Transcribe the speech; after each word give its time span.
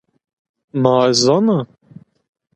Ma 0.81 0.95
ez 1.11 1.19
zana? 1.25 1.59